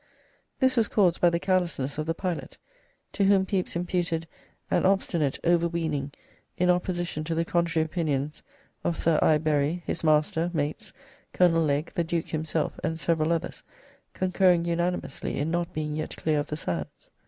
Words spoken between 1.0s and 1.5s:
by the